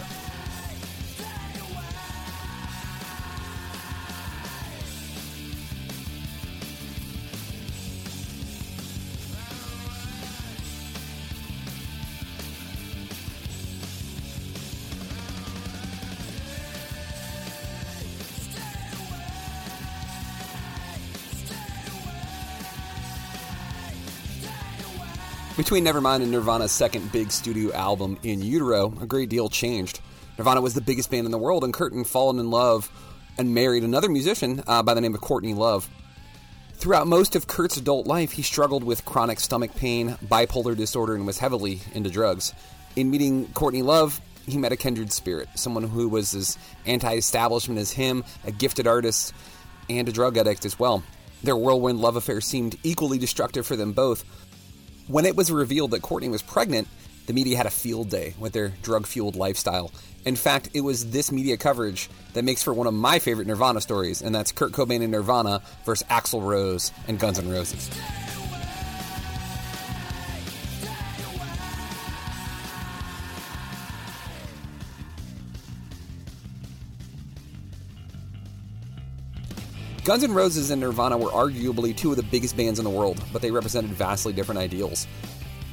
Between 25.58 25.86
Nevermind 25.86 26.22
and 26.22 26.32
Nirvana's 26.32 26.74
second 26.74 27.14
big 27.14 27.32
studio 27.32 27.74
album, 27.74 28.18
In 28.24 28.42
Utero, 28.42 28.94
a 29.00 29.06
great 29.06 29.30
deal 29.30 29.48
changed. 29.48 30.02
Nirvana 30.38 30.60
was 30.60 30.74
the 30.74 30.82
biggest 30.82 31.10
band 31.10 31.24
in 31.26 31.32
the 31.32 31.38
world, 31.38 31.64
and 31.64 31.74
Curtin 31.74 32.04
fallen 32.04 32.40
in 32.40 32.52
love 32.52 32.92
and 33.38 33.54
married 33.54 33.86
another 33.86 34.10
musician 34.10 34.62
uh, 34.68 34.84
by 34.84 34.94
the 34.94 35.00
name 35.00 35.16
of 35.16 35.22
Courtney 35.22 35.54
Love. 35.54 35.90
Throughout 36.74 37.08
most 37.08 37.38
of 37.38 37.48
Kurt's 37.48 37.78
adult 37.78 38.06
life, 38.06 38.34
he 38.34 38.42
struggled 38.42 38.84
with 38.84 39.06
chronic 39.06 39.40
stomach 39.40 39.74
pain, 39.76 40.18
bipolar 40.26 40.76
disorder, 40.76 41.16
and 41.16 41.26
was 41.26 41.40
heavily 41.40 41.80
into 41.94 42.10
drugs. 42.10 42.54
In 42.98 43.10
meeting 43.10 43.48
Courtney 43.54 43.82
Love, 43.82 44.20
he 44.46 44.58
met 44.58 44.74
a 44.74 44.78
kindred 44.78 45.14
spirit, 45.14 45.48
someone 45.56 45.84
who 45.84 46.10
was 46.10 46.36
as 46.36 46.58
anti 46.86 47.16
establishment 47.16 47.80
as 47.80 47.92
him, 47.92 48.26
a 48.44 48.52
gifted 48.52 48.88
artist, 48.88 49.34
and 49.90 50.10
a 50.10 50.12
drug 50.12 50.36
addict 50.36 50.66
as 50.66 50.78
well. 50.78 51.02
Their 51.44 51.56
whirlwind 51.56 52.02
love 52.02 52.18
affair 52.18 52.42
seemed 52.42 52.76
equally 52.84 53.20
destructive 53.20 53.66
for 53.66 53.78
them 53.78 53.94
both, 53.94 54.26
when 55.08 55.26
it 55.26 55.36
was 55.36 55.52
revealed 55.52 55.92
that 55.92 56.02
Courtney 56.02 56.30
was 56.30 56.42
pregnant, 56.42 56.88
the 57.28 57.34
media 57.34 57.58
had 57.58 57.66
a 57.66 57.72
field 57.72 58.10
day 58.10 58.34
with 58.40 58.54
their 58.54 58.70
drug 58.82 59.06
fueled 59.06 59.36
lifestyle. 59.36 59.92
In 60.26 60.36
fact, 60.36 60.70
it 60.74 60.82
was 60.82 61.12
this 61.12 61.32
media 61.32 61.58
coverage 61.58 62.10
that 62.34 62.44
makes 62.44 62.64
for 62.64 62.74
one 62.74 62.88
of 62.88 62.94
my 62.94 63.20
favorite 63.20 63.48
Nirvana 63.48 63.82
stories, 63.82 64.22
and 64.22 64.34
that's 64.34 64.52
Kurt 64.52 64.72
Cobain 64.72 65.02
and 65.02 65.12
Nirvana 65.12 65.62
versus 65.86 66.08
Axl 66.10 66.42
Rose 66.42 66.92
and 67.08 67.20
Guns 67.20 67.40
N' 67.40 67.50
Roses. 67.50 67.90
Guns 80.06 80.24
N' 80.24 80.36
Roses 80.36 80.70
and 80.70 80.80
Nirvana 80.80 81.18
were 81.18 81.32
arguably 81.32 81.98
two 81.98 82.12
of 82.12 82.18
the 82.18 82.22
biggest 82.22 82.56
bands 82.56 82.78
in 82.78 82.86
the 82.86 82.92
world, 82.92 83.20
but 83.34 83.42
they 83.42 83.50
represented 83.50 83.90
vastly 83.90 84.34
different 84.34 84.60
ideals. 84.60 85.08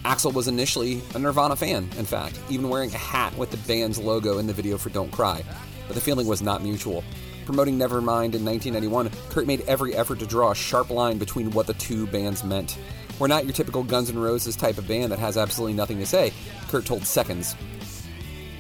Axl 0.07 0.33
was 0.33 0.49
initially 0.49 1.03
a 1.15 1.19
Nirvana 1.19 1.55
fan, 1.55 1.87
in 1.99 2.07
fact, 2.07 2.41
even 2.49 2.71
wearing 2.71 2.89
a 2.95 2.97
hat 2.97 3.37
with 3.37 3.51
the 3.51 3.59
band's 3.59 3.99
logo 3.99 4.39
in 4.39 4.47
the 4.47 4.55
video 4.55 4.79
for 4.79 4.89
Don't 4.89 5.13
Cry, 5.13 5.45
but 5.87 5.95
the 5.95 6.01
feeling 6.01 6.27
was 6.27 6.41
not 6.41 6.63
mutual. 6.63 7.05
Promoting 7.45 7.79
Nevermind 7.79 8.33
in 8.33 8.43
1991, 8.43 9.11
Kurt 9.29 9.47
made 9.47 9.61
every 9.69 9.95
effort 9.95 10.19
to 10.21 10.27
draw 10.27 10.53
a 10.53 10.55
sharp 10.55 10.89
line 10.89 11.19
between 11.19 11.51
what 11.51 11.67
the 11.67 11.75
two 11.75 12.07
bands 12.07 12.43
meant. 12.43 12.79
We're 13.19 13.27
not 13.27 13.45
your 13.45 13.53
typical 13.53 13.83
Guns 13.83 14.09
N' 14.09 14.19
Roses 14.19 14.57
type 14.57 14.79
of 14.79 14.89
band 14.89 15.13
that 15.13 15.19
has 15.19 15.37
absolutely 15.37 15.75
nothing 15.75 15.99
to 15.99 16.07
say, 16.07 16.33
Kurt 16.69 16.87
told 16.87 17.05
Seconds. 17.07 17.55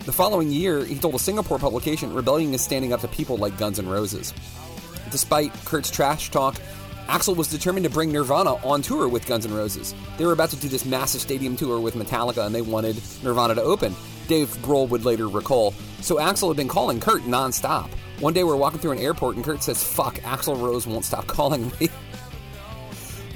The 0.05 0.13
following 0.13 0.51
year, 0.51 0.85
he 0.85 0.97
told 0.97 1.15
a 1.15 1.19
Singapore 1.19 1.59
publication, 1.59 2.13
Rebellion 2.13 2.53
is 2.53 2.61
standing 2.61 2.93
up 2.93 3.01
to 3.01 3.09
people 3.09 3.39
like 3.39 3.57
Guns 3.57 3.79
N' 3.79 3.89
Roses. 3.89 4.35
Despite 5.13 5.53
Kurt's 5.67 5.91
trash 5.91 6.31
talk, 6.31 6.57
Axl 7.07 7.37
was 7.37 7.49
determined 7.49 7.85
to 7.85 7.91
bring 7.91 8.11
Nirvana 8.11 8.55
on 8.67 8.81
tour 8.81 9.07
with 9.09 9.27
Guns 9.27 9.45
N' 9.45 9.53
Roses. 9.55 9.95
They 10.17 10.25
were 10.25 10.33
about 10.33 10.49
to 10.51 10.57
do 10.57 10.69
this 10.69 10.87
massive 10.87 11.21
stadium 11.21 11.55
tour 11.55 11.79
with 11.81 11.95
Metallica 11.95 12.47
and 12.47 12.55
they 12.55 12.63
wanted 12.63 12.97
Nirvana 13.23 13.55
to 13.57 13.63
open. 13.63 13.95
Dave 14.27 14.49
Grohl 14.63 14.89
would 14.89 15.05
later 15.05 15.29
recall. 15.29 15.73
So 16.01 16.17
Axl 16.17 16.49
had 16.49 16.57
been 16.57 16.69
calling 16.69 16.99
Kurt 16.99 17.23
nonstop. 17.23 17.91
One 18.21 18.33
day 18.33 18.43
we're 18.45 18.57
walking 18.57 18.79
through 18.81 18.93
an 18.93 18.99
airport 18.99 19.37
and 19.37 19.45
Kurt 19.45 19.63
says, 19.63 19.85
Fuck, 19.85 20.17
Axl 20.21 20.59
Rose 20.59 20.87
won't 20.87 21.05
stop 21.05 21.27
calling 21.27 21.71
me. 21.79 21.91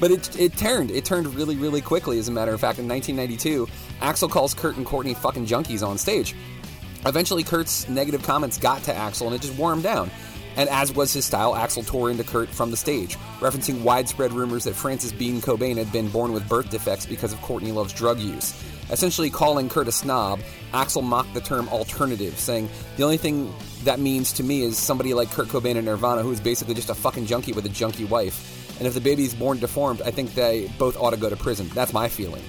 but 0.00 0.10
it, 0.10 0.40
it 0.40 0.56
turned. 0.56 0.90
It 0.90 1.04
turned 1.04 1.26
really, 1.34 1.56
really 1.56 1.82
quickly, 1.82 2.18
as 2.18 2.28
a 2.28 2.32
matter 2.32 2.54
of 2.54 2.60
fact. 2.60 2.78
In 2.78 2.88
1992, 2.88 3.66
Axl 4.00 4.30
calls 4.30 4.54
Kurt 4.54 4.76
and 4.76 4.86
Courtney 4.86 5.12
fucking 5.12 5.44
junkies 5.44 5.86
on 5.86 5.98
stage. 5.98 6.34
Eventually, 7.04 7.42
Kurt's 7.42 7.86
negative 7.88 8.22
comments 8.22 8.58
got 8.58 8.82
to 8.84 8.92
Axl 8.92 9.26
and 9.26 9.34
it 9.34 9.42
just 9.42 9.54
wore 9.58 9.72
him 9.72 9.82
down. 9.82 10.10
And 10.56 10.68
as 10.70 10.92
was 10.92 11.12
his 11.12 11.24
style, 11.24 11.54
Axl 11.54 11.86
tore 11.86 12.10
into 12.10 12.24
Kurt 12.24 12.48
from 12.48 12.70
the 12.70 12.76
stage, 12.76 13.16
referencing 13.40 13.82
widespread 13.82 14.32
rumors 14.32 14.64
that 14.64 14.74
Frances 14.74 15.12
Bean 15.12 15.40
Cobain 15.40 15.76
had 15.76 15.92
been 15.92 16.08
born 16.08 16.32
with 16.32 16.48
birth 16.48 16.70
defects 16.70 17.06
because 17.06 17.32
of 17.32 17.40
Courtney 17.42 17.72
Love's 17.72 17.92
drug 17.92 18.18
use. 18.18 18.54
Essentially 18.90 19.30
calling 19.30 19.68
Kurt 19.68 19.88
a 19.88 19.92
snob, 19.92 20.40
Axl 20.72 21.02
mocked 21.02 21.34
the 21.34 21.40
term 21.40 21.68
alternative, 21.68 22.38
saying, 22.38 22.68
The 22.96 23.02
only 23.02 23.16
thing 23.16 23.52
that 23.84 23.98
means 23.98 24.32
to 24.34 24.42
me 24.42 24.62
is 24.62 24.78
somebody 24.78 25.12
like 25.12 25.30
Kurt 25.30 25.48
Cobain 25.48 25.76
and 25.76 25.86
Nirvana 25.86 26.22
who 26.22 26.32
is 26.32 26.40
basically 26.40 26.74
just 26.74 26.90
a 26.90 26.94
fucking 26.94 27.26
junkie 27.26 27.52
with 27.52 27.66
a 27.66 27.70
junkie 27.70 28.04
wife. 28.04 28.78
And 28.78 28.86
if 28.86 28.94
the 28.94 29.00
baby's 29.00 29.34
born 29.34 29.58
deformed, 29.58 30.02
I 30.02 30.10
think 30.10 30.34
they 30.34 30.70
both 30.78 30.96
ought 30.96 31.10
to 31.10 31.16
go 31.16 31.30
to 31.30 31.36
prison. 31.36 31.68
That's 31.74 31.92
my 31.92 32.08
feeling. 32.08 32.42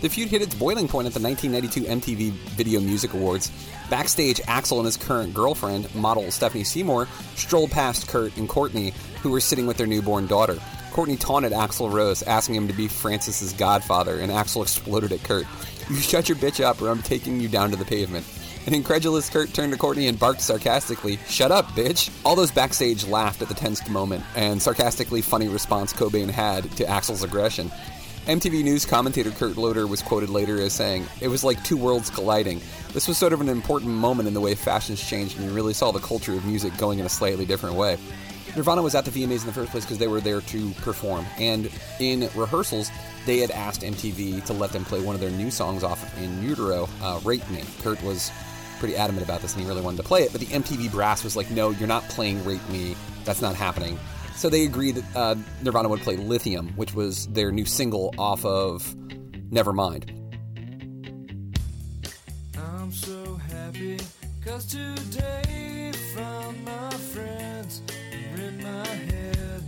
The 0.00 0.08
feud 0.08 0.28
hit 0.28 0.42
its 0.42 0.54
boiling 0.54 0.86
point 0.86 1.08
at 1.08 1.14
the 1.14 1.20
1992 1.20 2.14
MTV 2.14 2.30
Video 2.56 2.78
Music 2.78 3.14
Awards. 3.14 3.50
Backstage, 3.90 4.38
Axl 4.42 4.76
and 4.76 4.86
his 4.86 4.96
current 4.96 5.34
girlfriend, 5.34 5.92
model 5.92 6.30
Stephanie 6.30 6.62
Seymour, 6.62 7.08
strolled 7.34 7.72
past 7.72 8.06
Kurt 8.06 8.36
and 8.36 8.48
Courtney, 8.48 8.92
who 9.22 9.32
were 9.32 9.40
sitting 9.40 9.66
with 9.66 9.76
their 9.76 9.88
newborn 9.88 10.28
daughter. 10.28 10.56
Courtney 10.92 11.16
taunted 11.16 11.50
Axl 11.50 11.92
Rose, 11.92 12.22
asking 12.22 12.54
him 12.54 12.68
to 12.68 12.74
be 12.74 12.86
Frances's 12.86 13.52
godfather, 13.54 14.20
and 14.20 14.30
Axl 14.30 14.62
exploded 14.62 15.12
at 15.12 15.24
Kurt. 15.24 15.46
You 15.90 15.96
shut 15.96 16.28
your 16.28 16.38
bitch 16.38 16.62
up, 16.62 16.80
or 16.80 16.90
I'm 16.90 17.02
taking 17.02 17.40
you 17.40 17.48
down 17.48 17.72
to 17.72 17.76
the 17.76 17.84
pavement. 17.84 18.24
An 18.66 18.74
incredulous 18.74 19.28
Kurt 19.28 19.52
turned 19.52 19.72
to 19.72 19.78
Courtney 19.78 20.06
and 20.06 20.18
barked 20.18 20.42
sarcastically, 20.42 21.18
Shut 21.26 21.50
up, 21.50 21.66
bitch! 21.68 22.10
All 22.24 22.36
those 22.36 22.50
backstage 22.52 23.04
laughed 23.04 23.42
at 23.42 23.48
the 23.48 23.54
tensed 23.54 23.88
moment 23.90 24.24
and 24.36 24.62
sarcastically 24.62 25.22
funny 25.22 25.48
response 25.48 25.92
Cobain 25.92 26.28
had 26.30 26.70
to 26.76 26.84
Axl's 26.84 27.24
aggression. 27.24 27.72
MTV 28.28 28.62
News 28.62 28.84
commentator 28.84 29.30
Kurt 29.30 29.56
Loder 29.56 29.86
was 29.86 30.02
quoted 30.02 30.28
later 30.28 30.60
as 30.60 30.74
saying, 30.74 31.06
It 31.22 31.28
was 31.28 31.44
like 31.44 31.64
two 31.64 31.78
worlds 31.78 32.10
colliding. 32.10 32.60
This 32.92 33.08
was 33.08 33.16
sort 33.16 33.32
of 33.32 33.40
an 33.40 33.48
important 33.48 33.90
moment 33.90 34.26
in 34.26 34.34
the 34.34 34.40
way 34.42 34.54
fashions 34.54 35.02
changed, 35.02 35.38
and 35.38 35.46
you 35.46 35.52
really 35.54 35.72
saw 35.72 35.92
the 35.92 35.98
culture 35.98 36.34
of 36.34 36.44
music 36.44 36.76
going 36.76 36.98
in 36.98 37.06
a 37.06 37.08
slightly 37.08 37.46
different 37.46 37.76
way. 37.76 37.96
Nirvana 38.54 38.82
was 38.82 38.94
at 38.94 39.06
the 39.06 39.10
VMAs 39.10 39.40
in 39.40 39.46
the 39.46 39.52
first 39.54 39.70
place 39.70 39.86
because 39.86 39.96
they 39.96 40.08
were 40.08 40.20
there 40.20 40.42
to 40.42 40.70
perform, 40.72 41.24
and 41.38 41.70
in 42.00 42.28
rehearsals, 42.34 42.90
they 43.24 43.38
had 43.38 43.50
asked 43.50 43.80
MTV 43.80 44.44
to 44.44 44.52
let 44.52 44.72
them 44.72 44.84
play 44.84 45.00
one 45.00 45.14
of 45.14 45.22
their 45.22 45.30
new 45.30 45.50
songs 45.50 45.82
off 45.82 46.18
in 46.18 46.42
Utero, 46.42 46.86
uh, 47.00 47.20
Rape 47.24 47.48
Me. 47.48 47.64
Kurt 47.80 48.02
was 48.02 48.30
pretty 48.78 48.94
adamant 48.94 49.24
about 49.24 49.40
this 49.40 49.54
and 49.54 49.62
he 49.62 49.68
really 49.68 49.80
wanted 49.80 49.96
to 49.96 50.02
play 50.02 50.24
it, 50.24 50.32
but 50.32 50.42
the 50.42 50.46
MTV 50.48 50.92
brass 50.92 51.24
was 51.24 51.34
like, 51.34 51.50
no, 51.50 51.70
you're 51.70 51.88
not 51.88 52.02
playing 52.10 52.44
Rape 52.44 52.68
Me. 52.68 52.94
That's 53.24 53.40
not 53.40 53.54
happening. 53.54 53.98
So 54.38 54.48
they 54.48 54.66
agreed 54.66 54.94
that 54.94 55.16
uh, 55.16 55.34
Nirvana 55.64 55.88
would 55.88 55.98
play 55.98 56.16
Lithium, 56.16 56.68
which 56.76 56.94
was 56.94 57.26
their 57.26 57.50
new 57.50 57.64
single 57.64 58.14
off 58.18 58.44
of 58.44 58.84
Nevermind. 59.50 60.14
I'm 62.56 62.92
so 62.92 63.34
happy 63.34 63.98
cause 64.44 64.66
today 64.66 65.90
found 66.14 66.64
my 66.64 66.90
friends 66.90 67.82
in 68.36 68.62
my 68.62 68.86
head. 68.86 69.62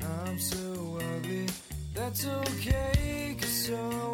I'm 0.00 0.38
so 0.38 0.98
ugly, 1.14 1.46
that's 1.92 2.26
okay 2.26 3.36
cause 3.38 3.50
so 3.50 4.07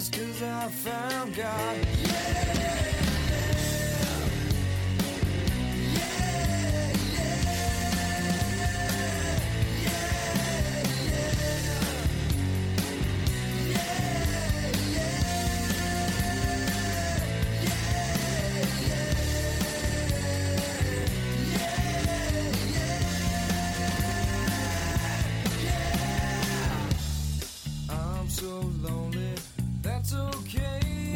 days 0.00 0.08
cause 0.10 0.42
I 0.42 0.68
found 0.68 1.34
God. 1.34 1.99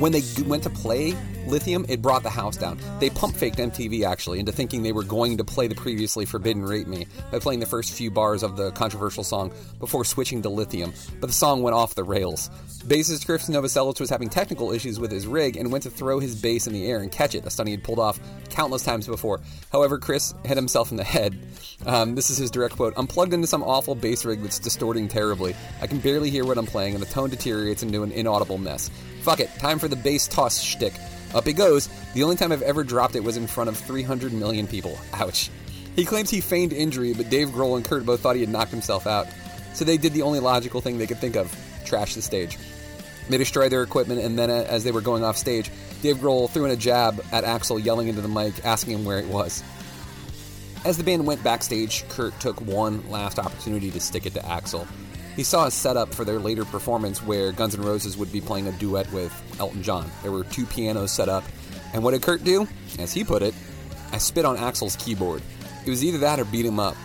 When 0.05 0.13
they 0.13 0.23
went 0.43 0.63
to 0.65 0.69
play 0.69 1.17
Lithium, 1.47 1.85
it 1.89 2.03
brought 2.03 2.23
the 2.23 2.31
house 2.31 2.57
down. 2.57 2.79
They 3.01 3.11
pump 3.11 3.37
faked 3.37 3.59
MTV 3.59 4.05
actually 4.05 4.41
into 4.41 4.53
thinking 4.53 4.83
they 4.83 4.93
were 4.93 5.05
going 5.05 5.37
to 5.39 5.45
play 5.45 5.67
the 5.67 5.75
previously 5.75 6.25
forbidden 6.25 6.63
Rape 6.63 6.87
Me 6.87 7.07
by 7.31 7.39
playing 7.39 7.61
the 7.61 7.67
first 7.67 7.93
few 7.93 8.11
bars 8.11 8.43
of 8.43 8.57
the 8.57 8.71
controversial 8.73 9.25
song 9.25 9.53
before 9.79 10.05
switching 10.05 10.43
to 10.43 10.49
Lithium, 10.49 10.93
but 11.21 11.27
the 11.27 11.33
song 11.33 11.63
went 11.63 11.75
off 11.75 11.95
the 11.95 12.05
rails. 12.05 12.51
Bassist 12.87 13.25
Chris 13.27 13.49
Novoselic 13.49 14.01
was 14.01 14.11
having 14.11 14.29
technical 14.29 14.71
issues 14.71 15.01
with 15.01 15.11
his 15.11 15.27
rig 15.27 15.57
and 15.57 15.73
went 15.73 15.85
to 15.85 15.91
throw 15.91 16.19
his 16.19 16.41
bass 16.41 16.67
in 16.67 16.73
the 16.73 16.87
air 16.87 17.01
and 17.01 17.11
catch 17.11 17.35
it, 17.35 17.47
a 17.47 17.51
stunt 17.51 17.69
he 17.69 17.75
had 17.75 17.85
pulled 17.85 17.99
off 17.99 18.21
countless 18.51 18.85
times 18.85 19.07
before. 19.07 19.41
However, 19.73 19.99
Chris 19.99 20.35
hit 20.45 20.57
himself 20.57 20.91
in 20.91 20.97
the 20.97 21.05
head. 21.05 21.39
Um, 21.87 22.15
this 22.15 22.31
is 22.31 22.37
his 22.37 22.51
direct 22.51 22.77
quote 22.77 22.95
I'm 22.97 23.07
plugged 23.07 23.33
into 23.33 23.47
some 23.47 23.63
awful 23.63 23.95
bass 23.95 24.25
rig 24.25 24.43
that's 24.43 24.59
distorting 24.59 25.09
terribly. 25.09 25.55
I 25.81 25.87
can 25.87 25.99
barely 25.99 26.31
hear 26.31 26.45
what 26.45 26.59
I'm 26.59 26.67
playing, 26.67 26.95
and 26.95 27.03
the 27.03 27.11
tone 27.11 27.31
deteriorates 27.31 27.83
into 27.83 28.03
an 28.03 28.13
inaudible 28.13 28.59
mess. 28.59 28.91
Fuck 29.23 29.41
it, 29.41 29.51
time 29.59 29.79
for 29.79 29.89
the 29.89 29.97
bass 29.97 30.29
toss 30.29 30.61
shtick. 30.61 30.93
Up 31.35 31.47
it 31.49 31.55
goes. 31.55 31.89
The 32.15 32.23
only 32.23 32.37
time 32.37 32.53
I've 32.53 32.63
ever 32.63 32.85
dropped 32.85 33.17
it 33.17 33.25
was 33.25 33.37
in 33.37 33.47
front 33.47 33.69
of 33.69 33.77
300 33.77 34.33
million 34.33 34.67
people. 34.67 34.97
Ouch. 35.13 35.51
He 35.97 36.05
claims 36.05 36.31
he 36.31 36.41
feigned 36.41 36.73
injury, 36.73 37.13
but 37.13 37.29
Dave 37.29 37.49
Grohl 37.49 37.77
and 37.77 37.85
Kurt 37.85 38.07
both 38.07 38.21
thought 38.21 38.37
he 38.37 38.41
had 38.41 38.51
knocked 38.51 38.71
himself 38.71 39.07
out. 39.07 39.27
So 39.75 39.85
they 39.85 39.97
did 39.97 40.13
the 40.13 40.23
only 40.23 40.41
logical 40.41 40.81
thing 40.81 40.99
they 40.99 41.07
could 41.07 41.19
think 41.19 41.37
of 41.37 41.55
trash 41.85 42.15
the 42.15 42.23
stage. 42.23 42.59
They 43.29 43.39
destroyed 43.39 43.73
their 43.73 43.83
equipment, 43.83 44.21
and 44.21 44.39
then 44.39 44.51
uh, 44.51 44.67
as 44.69 44.85
they 44.85 44.93
were 44.93 45.01
going 45.01 45.25
off 45.25 45.37
stage, 45.37 45.71
Dave 46.03 46.17
Grohl 46.17 46.51
threw 46.51 46.65
in 46.67 46.71
a 46.71 46.77
jab 46.77 47.25
at 47.33 47.45
Axl, 47.45 47.83
yelling 47.83 48.09
into 48.09 48.21
the 48.21 48.29
mic, 48.29 48.65
asking 48.65 48.95
him 48.95 49.05
where 49.05 49.21
he 49.21 49.27
was. 49.27 49.63
As 50.85 50.99
the 50.99 51.05
band 51.05 51.27
went 51.27 51.43
backstage, 51.43 52.07
Kurt 52.11 52.39
took 52.41 52.61
one 52.61 53.09
last 53.11 53.39
opportunity 53.39 53.91
to 53.91 54.01
stick 54.01 54.27
it 54.27 54.35
to 54.35 54.41
Axl. 54.41 54.87
He 55.37 55.43
saw 55.43 55.67
a 55.67 55.71
setup 55.71 56.15
for 56.15 56.25
their 56.25 56.39
later 56.39 56.65
performance 56.65 57.23
where 57.23 57.51
Guns 57.51 57.75
N' 57.75 57.83
Roses 57.83 58.17
would 58.17 58.31
be 58.31 58.41
playing 58.41 58.69
a 58.69 58.73
duet 58.73 59.11
with 59.13 59.33
Elton 59.59 59.83
John. 59.83 60.11
There 60.23 60.31
were 60.31 60.45
two 60.45 60.65
pianos 60.65 61.11
set 61.11 61.29
up, 61.29 61.43
and 61.93 62.05
what 62.05 62.13
did 62.13 62.23
Kurt 62.23 62.45
do? 62.45 62.69
As 62.99 63.13
he 63.13 63.25
put 63.25 63.43
it, 63.43 63.55
I 64.13 64.19
spit 64.19 64.45
on 64.45 64.57
Axl's 64.57 64.97
keyboard. 64.97 65.43
It 65.85 65.91
was 65.91 66.05
either 66.05 66.19
that 66.19 66.39
or 66.39 66.45
beat 66.45 66.65
him 66.65 66.79
up. 66.79 66.97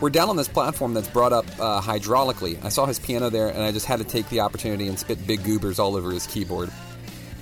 We're 0.00 0.10
down 0.10 0.28
on 0.28 0.36
this 0.36 0.48
platform 0.48 0.94
that's 0.94 1.08
brought 1.08 1.32
up 1.32 1.44
uh, 1.60 1.80
hydraulically. 1.80 2.62
I 2.64 2.70
saw 2.70 2.86
his 2.86 2.98
piano 2.98 3.30
there, 3.30 3.48
and 3.48 3.62
I 3.62 3.70
just 3.70 3.86
had 3.86 3.98
to 3.98 4.04
take 4.04 4.28
the 4.28 4.40
opportunity 4.40 4.88
and 4.88 4.98
spit 4.98 5.26
big 5.26 5.44
goobers 5.44 5.78
all 5.78 5.94
over 5.94 6.10
his 6.10 6.26
keyboard. 6.26 6.70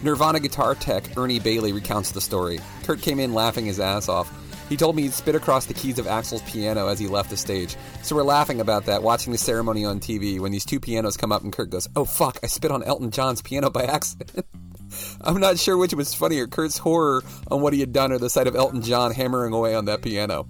Nirvana 0.02 0.38
guitar 0.38 0.74
tech 0.74 1.04
Earnie 1.16 1.38
Bailey 1.38 1.72
recounts 1.72 2.12
the 2.12 2.20
story. 2.20 2.60
Kurt 2.84 3.00
came 3.00 3.18
in 3.20 3.32
laughing 3.32 3.66
his 3.66 3.80
ass 3.80 4.08
off. 4.08 4.32
He 4.68 4.76
told 4.76 4.96
me 4.96 5.02
he'd 5.02 5.12
spit 5.12 5.34
across 5.34 5.66
the 5.66 5.74
keys 5.74 5.98
of 5.98 6.06
Axl's 6.06 6.42
piano 6.42 6.88
as 6.88 6.98
he 6.98 7.06
left 7.06 7.30
the 7.30 7.36
stage. 7.36 7.76
So 8.02 8.16
we're 8.16 8.22
laughing 8.22 8.60
about 8.60 8.86
that, 8.86 9.02
watching 9.02 9.32
the 9.32 9.38
ceremony 9.38 9.84
on 9.84 10.00
TV 10.00 10.38
when 10.38 10.52
these 10.52 10.64
two 10.64 10.80
pianos 10.80 11.16
come 11.16 11.32
up 11.32 11.42
and 11.42 11.52
Kurt 11.52 11.70
goes, 11.70 11.88
Oh 11.96 12.04
fuck, 12.04 12.38
I 12.42 12.46
spit 12.46 12.70
on 12.70 12.82
Elton 12.82 13.10
John's 13.10 13.42
piano 13.42 13.70
by 13.70 13.84
accident. 13.84 14.46
I'm 15.20 15.40
not 15.40 15.58
sure 15.58 15.76
which 15.76 15.94
was 15.94 16.14
funnier, 16.14 16.46
Kurt's 16.46 16.78
horror 16.78 17.22
on 17.50 17.60
what 17.60 17.72
he 17.72 17.80
had 17.80 17.92
done 17.92 18.12
or 18.12 18.18
the 18.18 18.30
sight 18.30 18.46
of 18.46 18.56
Elton 18.56 18.82
John 18.82 19.12
hammering 19.12 19.52
away 19.52 19.74
on 19.74 19.86
that 19.86 20.02
piano. 20.02 20.48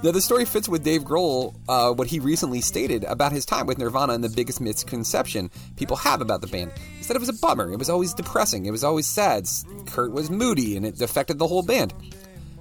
Now, 0.00 0.12
the 0.12 0.20
story 0.20 0.44
fits 0.44 0.68
with 0.68 0.84
Dave 0.84 1.02
Grohl, 1.02 1.56
uh, 1.68 1.92
what 1.92 2.06
he 2.06 2.20
recently 2.20 2.60
stated 2.60 3.02
about 3.02 3.32
his 3.32 3.44
time 3.44 3.66
with 3.66 3.78
Nirvana 3.78 4.12
and 4.12 4.22
the 4.22 4.28
biggest 4.28 4.60
misconception 4.60 5.50
people 5.76 5.96
have 5.96 6.20
about 6.20 6.40
the 6.40 6.46
band. 6.46 6.70
He 6.96 7.02
said 7.02 7.16
it 7.16 7.18
was 7.18 7.28
a 7.28 7.32
bummer. 7.32 7.72
It 7.72 7.80
was 7.80 7.90
always 7.90 8.14
depressing. 8.14 8.66
It 8.66 8.70
was 8.70 8.84
always 8.84 9.08
sad. 9.08 9.48
Kurt 9.86 10.12
was 10.12 10.30
moody, 10.30 10.76
and 10.76 10.86
it 10.86 11.00
affected 11.00 11.40
the 11.40 11.48
whole 11.48 11.62
band. 11.62 11.94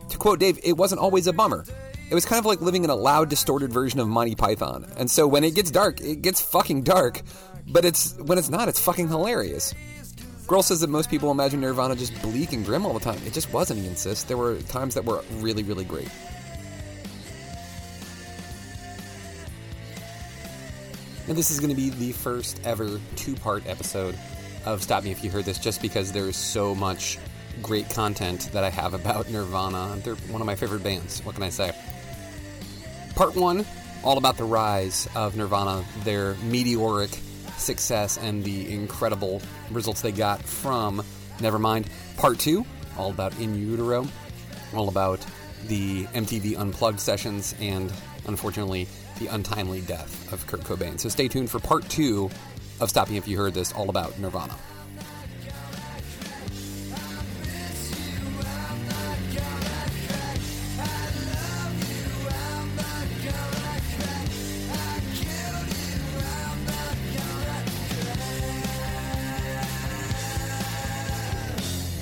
To 0.09 0.17
quote 0.17 0.39
Dave, 0.39 0.59
it 0.63 0.77
wasn't 0.77 0.99
always 0.99 1.27
a 1.27 1.33
bummer. 1.33 1.63
It 2.09 2.15
was 2.15 2.25
kind 2.25 2.39
of 2.39 2.47
like 2.47 2.59
living 2.61 2.83
in 2.83 2.89
a 2.89 2.95
loud, 2.95 3.29
distorted 3.29 3.71
version 3.71 3.99
of 3.99 4.07
Monty 4.07 4.33
Python. 4.33 4.87
And 4.97 5.11
so 5.11 5.27
when 5.27 5.43
it 5.43 5.53
gets 5.53 5.69
dark, 5.69 6.01
it 6.01 6.23
gets 6.23 6.41
fucking 6.41 6.83
dark. 6.83 7.21
But 7.67 7.85
it's 7.85 8.17
when 8.17 8.39
it's 8.39 8.49
not, 8.49 8.67
it's 8.67 8.79
fucking 8.79 9.09
hilarious. 9.09 9.75
Grohl 10.47 10.63
says 10.63 10.79
that 10.79 10.89
most 10.89 11.11
people 11.11 11.29
imagine 11.29 11.61
Nirvana 11.61 11.95
just 11.95 12.19
bleak 12.21 12.53
and 12.53 12.65
grim 12.65 12.83
all 12.83 12.93
the 12.93 12.99
time. 12.99 13.19
It 13.27 13.33
just 13.33 13.53
wasn't, 13.53 13.81
he 13.81 13.85
insists. 13.87 14.23
There 14.23 14.37
were 14.37 14.59
times 14.61 14.95
that 14.95 15.05
were 15.05 15.21
really, 15.33 15.61
really 15.61 15.85
great. 15.85 16.09
And 21.27 21.37
this 21.37 21.51
is 21.51 21.59
going 21.59 21.69
to 21.69 21.75
be 21.75 21.89
the 21.89 22.13
first 22.13 22.61
ever 22.63 23.01
two 23.17 23.35
part 23.35 23.67
episode 23.67 24.17
of 24.65 24.81
Stop 24.81 25.03
Me 25.03 25.11
If 25.11 25.25
You 25.25 25.29
Heard 25.29 25.43
This, 25.43 25.59
just 25.59 25.81
because 25.81 26.13
there 26.13 26.25
is 26.29 26.37
so 26.37 26.73
much 26.73 27.17
great 27.61 27.89
content 27.89 28.49
that 28.53 28.63
I 28.63 28.69
have 28.69 28.93
about 28.93 29.29
Nirvana. 29.29 29.97
They're 30.03 30.15
one 30.15 30.41
of 30.41 30.45
my 30.45 30.55
favorite 30.55 30.83
bands. 30.83 31.19
What 31.25 31.35
can 31.35 31.43
I 31.43 31.49
say? 31.49 31.73
Part 33.15 33.35
one, 33.35 33.65
all 34.05 34.17
about 34.17 34.37
the 34.37 34.45
rise 34.45 35.09
of 35.15 35.35
Nirvana, 35.35 35.83
their 36.05 36.35
meteoric 36.35 37.09
success, 37.57 38.17
and 38.17 38.41
the 38.41 38.73
incredible 38.73 39.41
results 39.69 40.01
they 40.01 40.13
got 40.13 40.41
from 40.41 41.03
Nevermind. 41.39 41.87
Part 42.15 42.39
two, 42.39 42.65
all 42.97 43.09
about 43.09 43.37
In 43.37 43.53
Utero, 43.53 44.07
all 44.73 44.87
about 44.87 45.25
the 45.65 46.05
MTV 46.05 46.57
Unplugged 46.57 47.01
sessions, 47.01 47.53
and 47.59 47.91
unfortunately, 48.27 48.87
the 49.19 49.27
untimely 49.27 49.81
death 49.81 50.31
of 50.31 50.45
Kurt 50.47 50.61
Cobain. 50.61 50.99
So 50.99 51.09
stay 51.09 51.27
tuned 51.27 51.49
for 51.49 51.59
part 51.59 51.87
two 51.89 52.29
of 52.79 52.89
Stop 52.89 53.09
Me 53.09 53.17
If 53.17 53.27
You 53.27 53.37
Heard 53.37 53.53
This, 53.53 53.71
all 53.71 53.89
about 53.89 54.17
Nirvana. 54.19 54.55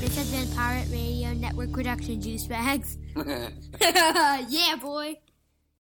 This 0.01 0.17
has 0.17 0.31
been 0.31 0.55
Pirate 0.55 0.87
Radio 0.91 1.33
Network 1.33 1.71
production, 1.71 2.21
Juice 2.21 2.45
Bags. 2.45 2.97
yeah, 3.15 4.75
boy. 4.81 5.17